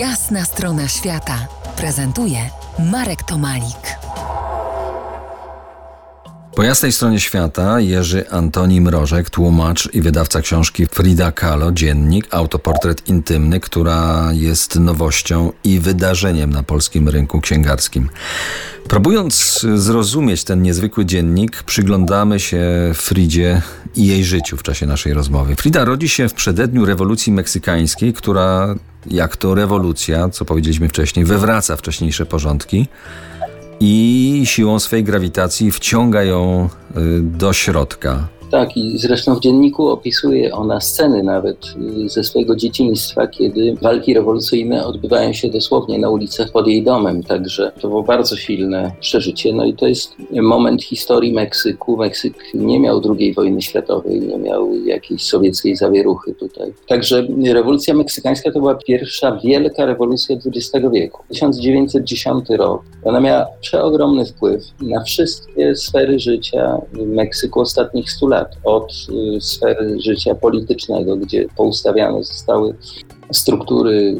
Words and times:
Jasna 0.00 0.44
strona 0.44 0.88
świata 0.88 1.46
prezentuje 1.76 2.38
Marek 2.92 3.22
Tomalik. 3.22 3.96
Po 6.56 6.62
jasnej 6.62 6.92
stronie 6.92 7.20
świata 7.20 7.80
Jerzy 7.80 8.30
Antoni 8.30 8.80
Mrożek, 8.80 9.30
tłumacz 9.30 9.88
i 9.92 10.00
wydawca 10.02 10.40
książki 10.40 10.86
Frida 10.86 11.32
Kahlo, 11.32 11.72
Dziennik, 11.72 12.34
autoportret 12.34 13.08
intymny, 13.08 13.60
która 13.60 14.28
jest 14.32 14.76
nowością 14.76 15.52
i 15.64 15.80
wydarzeniem 15.80 16.50
na 16.50 16.62
polskim 16.62 17.08
rynku 17.08 17.40
księgarskim. 17.40 18.08
Próbując 18.88 19.66
zrozumieć 19.74 20.44
ten 20.44 20.62
niezwykły 20.62 21.06
dziennik, 21.06 21.62
przyglądamy 21.62 22.40
się 22.40 22.62
Fridzie 22.94 23.62
i 23.96 24.06
jej 24.06 24.24
życiu 24.24 24.56
w 24.56 24.62
czasie 24.62 24.86
naszej 24.86 25.14
rozmowy. 25.14 25.56
Frida 25.56 25.84
rodzi 25.84 26.08
się 26.08 26.28
w 26.28 26.34
przededniu 26.34 26.84
rewolucji 26.84 27.32
meksykańskiej, 27.32 28.12
która, 28.12 28.74
jak 29.06 29.36
to 29.36 29.54
rewolucja, 29.54 30.28
co 30.28 30.44
powiedzieliśmy 30.44 30.88
wcześniej, 30.88 31.24
wywraca 31.24 31.76
wcześniejsze 31.76 32.26
porządki 32.26 32.88
i 33.80 34.42
siłą 34.44 34.78
swej 34.78 35.04
grawitacji 35.04 35.72
wciąga 35.72 36.22
ją 36.22 36.68
y, 36.96 37.20
do 37.22 37.52
środka. 37.52 38.28
Tak, 38.50 38.76
i 38.76 38.98
zresztą 38.98 39.34
w 39.34 39.40
dzienniku 39.40 39.88
opisuje 39.88 40.54
ona 40.54 40.80
sceny 40.80 41.22
nawet 41.22 41.58
y, 42.04 42.08
ze 42.08 42.24
swojego 42.24 42.56
dzieciństwa, 42.56 43.26
kiedy 43.26 43.74
walki 43.82 44.14
rewolucyjne 44.14 44.86
odbywają 44.86 45.32
się 45.32 45.48
dosłownie 45.48 45.98
na 45.98 46.10
ulicach 46.10 46.52
pod 46.52 46.66
jej 46.66 46.82
domem, 46.82 47.22
także 47.22 47.72
to 47.80 47.88
było 47.88 48.02
bardzo 48.02 48.36
silne 48.36 48.92
przeżycie. 49.00 49.52
No 49.52 49.64
i 49.64 49.74
to 49.74 49.86
jest 49.86 50.16
moment 50.32 50.84
historii 50.84 51.32
Meksyku. 51.32 51.96
Meksyk 51.96 52.34
nie 52.54 52.80
miał 52.80 53.02
II 53.18 53.34
wojny 53.34 53.62
światowej, 53.62 54.20
nie 54.20 54.38
miał 54.38 54.74
jakiejś 54.84 55.22
sowieckiej 55.22 55.76
zawieruchy 55.76 56.34
tutaj. 56.34 56.72
Także 56.88 57.26
rewolucja 57.44 57.94
meksykańska 57.94 58.52
to 58.52 58.58
była 58.58 58.74
pierwsza 58.74 59.40
wielka 59.44 59.86
rewolucja 59.86 60.36
XX 60.46 60.86
wieku. 60.92 61.22
1910 61.28 62.44
rok. 62.48 62.82
Ona 63.04 63.20
miała 63.20 63.46
przeogromny 63.60 64.26
wpływ 64.26 64.62
na 64.82 65.02
wszystkie 65.02 65.76
sfery 65.76 66.18
życia 66.18 66.78
Meksyku 66.92 67.60
ostatnich 67.60 68.10
100 68.10 68.26
lat 68.28 68.39
lat 68.40 68.56
od 68.64 68.92
y, 69.36 69.40
sfery 69.40 70.00
życia 70.00 70.34
politycznego, 70.34 71.16
gdzie 71.16 71.46
poustawiane 71.56 72.22
zostały 72.24 72.74
struktury 73.32 74.16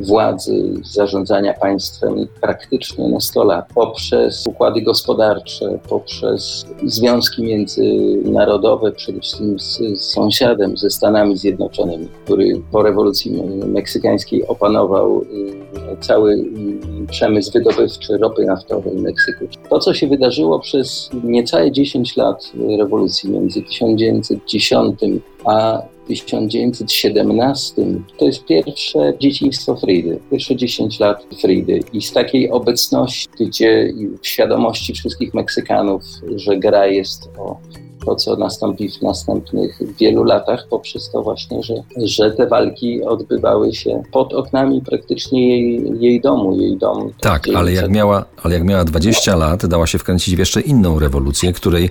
władzy, 0.00 0.72
zarządzania 0.82 1.54
państwem 1.54 2.28
praktycznie 2.40 3.08
na 3.08 3.20
100 3.20 3.44
lat, 3.44 3.68
poprzez 3.74 4.46
układy 4.46 4.82
gospodarcze, 4.82 5.78
poprzez 5.88 6.66
związki 6.84 7.42
międzynarodowe, 7.42 8.92
przede 8.92 9.20
wszystkim 9.20 9.60
z, 9.60 9.78
z 9.94 10.00
sąsiadem, 10.00 10.76
ze 10.76 10.90
Stanami 10.90 11.36
Zjednoczonymi, 11.36 12.08
który 12.24 12.62
po 12.72 12.82
rewolucji 12.82 13.42
meksykańskiej 13.66 14.46
opanował 14.46 15.22
y, 15.22 15.63
cały 16.00 16.32
y, 16.32 17.06
przemysł 17.10 17.52
wydobywczy 17.52 18.18
ropy 18.18 18.44
naftowej 18.44 18.96
Meksyku. 18.96 19.44
To, 19.70 19.78
co 19.78 19.94
się 19.94 20.06
wydarzyło 20.06 20.60
przez 20.60 21.10
niecałe 21.24 21.72
10 21.72 22.16
lat 22.16 22.52
rewolucji 22.78 23.30
między 23.30 23.62
1910 23.62 25.00
a 25.44 25.82
1917 26.06 27.82
to 28.18 28.24
jest 28.24 28.44
pierwsze 28.44 29.12
dzieciństwo 29.18 29.76
Fridy, 29.76 30.20
pierwsze 30.30 30.56
10 30.56 31.00
lat 31.00 31.26
Fridy. 31.40 31.80
I 31.92 32.02
z 32.02 32.12
takiej 32.12 32.50
obecności, 32.50 33.28
gdzie 33.40 33.92
w 34.22 34.26
świadomości 34.26 34.92
wszystkich 34.92 35.34
Meksykanów, 35.34 36.02
że 36.36 36.56
gra 36.56 36.86
jest 36.86 37.30
o 37.38 37.58
to, 38.04 38.16
co 38.16 38.36
nastąpi 38.36 38.88
w 38.88 39.02
następnych 39.02 39.78
wielu 39.98 40.24
latach, 40.24 40.66
poprzez 40.70 41.10
to 41.10 41.22
właśnie, 41.22 41.62
że, 41.62 41.74
że 41.96 42.30
te 42.30 42.46
walki 42.46 43.04
odbywały 43.04 43.74
się 43.74 44.02
pod 44.12 44.34
oknami 44.34 44.82
praktycznie 44.82 45.58
jej, 45.58 46.00
jej 46.00 46.20
domu. 46.20 46.56
Jej 46.60 46.76
dom 46.76 47.10
tak, 47.20 47.42
ale 47.56 47.72
jak, 47.72 47.90
miała, 47.90 48.24
ale 48.42 48.54
jak 48.54 48.64
miała 48.64 48.84
20 48.84 49.36
lat, 49.36 49.66
dała 49.66 49.86
się 49.86 49.98
wkręcić 49.98 50.36
w 50.36 50.38
jeszcze 50.38 50.60
inną 50.60 50.98
rewolucję, 50.98 51.52
której 51.52 51.90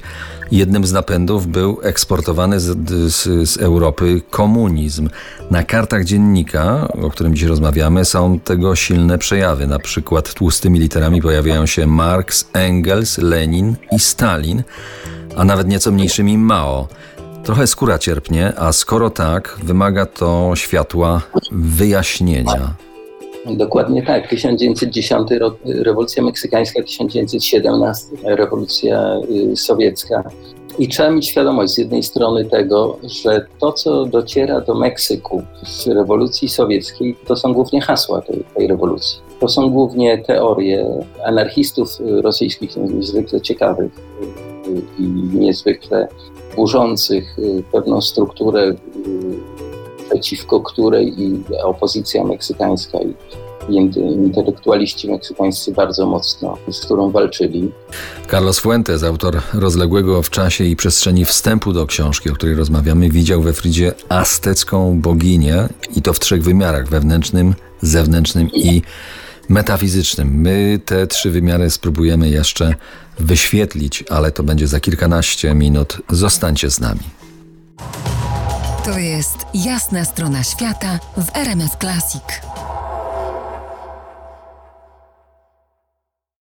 jednym 0.52 0.86
z 0.86 0.94
napędów 0.94 1.48
był 1.48 1.78
eksportowany 1.84 2.60
z, 2.60 2.90
z, 3.14 3.50
z 3.50 3.58
Europy 3.58 4.22
komunizm. 4.30 5.10
Na 5.52 5.64
kartach 5.64 6.04
dziennika, 6.06 6.88
o 7.04 7.10
którym 7.10 7.36
dziś 7.36 7.44
rozmawiamy, 7.44 8.06
są 8.06 8.40
tego 8.40 8.76
silne 8.76 9.18
przejawy. 9.18 9.68
Na 9.68 9.80
przykład 9.80 10.34
tłustymi 10.34 10.80
literami 10.80 11.22
pojawiają 11.22 11.66
się 11.66 11.88
Marx, 11.88 12.50
Engels, 12.54 13.18
Lenin 13.18 13.76
i 13.92 14.00
Stalin 14.00 14.64
a 15.36 15.44
nawet 15.44 15.68
nieco 15.68 15.92
mniejszymi 15.92 16.38
Mao. 16.38 16.88
Trochę 17.44 17.68
skóra 17.68 18.00
cierpnie, 18.00 18.54
a 18.58 18.72
skoro 18.72 19.10
tak, 19.10 19.58
wymaga 19.64 20.06
to 20.06 20.52
światła 20.56 21.22
wyjaśnienia. 21.52 22.74
Dokładnie 23.46 24.04
tak. 24.04 24.28
1910 24.30 25.32
rok, 25.32 25.58
rewolucja 25.66 26.24
meksykańska, 26.24 26.84
1917 26.84 28.08
rewolucja 28.24 29.20
y, 29.52 29.56
sowiecka. 29.56 30.24
I 30.80 30.88
trzeba 30.88 31.10
mieć 31.10 31.28
świadomość 31.28 31.74
z 31.74 31.78
jednej 31.78 32.04
strony 32.04 32.46
tego, 32.46 32.98
że 33.24 33.46
to, 33.60 33.72
co 33.72 34.06
dociera 34.06 34.62
do 34.62 34.76
Meksyku 34.76 35.44
z 35.64 35.88
rewolucji 35.88 36.50
sowieckiej, 36.50 37.16
to 37.28 37.36
są 37.36 37.54
głównie 37.54 37.82
hasła 37.82 38.22
tej, 38.22 38.44
tej 38.56 38.68
rewolucji. 38.68 39.20
To 39.40 39.48
są 39.48 39.70
głównie 39.70 40.18
teorie 40.18 40.86
anarchistów 41.26 41.90
rosyjskich, 42.22 42.78
niezwykle 42.78 43.42
ciekawych, 43.42 43.92
i 45.00 45.04
niezwykle 45.34 46.08
burzących 46.56 47.40
y, 47.40 47.64
pewną 47.72 48.02
strukturę, 48.02 48.70
y, 48.70 48.76
przeciwko 50.10 50.62
której 50.62 51.22
i 51.22 51.44
opozycja 51.64 52.24
meksykańska 52.24 52.98
i 53.02 53.14
intelektualiści 54.26 55.12
meksykańscy 55.12 55.72
bardzo 55.72 56.06
mocno, 56.06 56.58
z 56.72 56.80
którą 56.80 57.12
walczyli. 57.12 57.72
Carlos 58.32 58.60
Fuentes, 58.60 59.04
autor 59.04 59.42
rozległego 59.54 60.22
w 60.22 60.30
czasie 60.30 60.64
i 60.64 60.76
przestrzeni 60.76 61.26
wstępu 61.26 61.74
do 61.74 61.86
książki, 61.86 62.30
o 62.30 62.34
której 62.34 62.56
rozmawiamy, 62.56 63.10
widział 63.10 63.42
we 63.42 63.54
Fridzie 63.54 63.94
aztecką 64.10 65.02
boginię 65.02 65.68
i 65.96 66.02
to 66.02 66.14
w 66.14 66.20
trzech 66.20 66.44
wymiarach: 66.44 66.88
wewnętrznym, 66.90 67.54
zewnętrznym 67.82 68.50
i 68.54 68.82
metafizycznym. 69.50 70.42
My 70.42 70.80
te 70.86 71.08
trzy 71.08 71.32
wymiary 71.32 71.70
spróbujemy 71.70 72.30
jeszcze 72.30 72.76
wyświetlić, 73.20 74.04
ale 74.10 74.32
to 74.32 74.44
będzie 74.44 74.68
za 74.68 74.80
kilkanaście 74.80 75.54
minut. 75.54 76.02
Zostańcie 76.10 76.72
z 76.72 76.80
nami. 76.80 77.02
To 78.86 79.00
jest 79.00 79.38
jasna 79.54 80.06
strona 80.06 80.44
świata 80.44 81.00
w 81.18 81.38
RMS 81.38 81.72
Classic. 81.80 82.53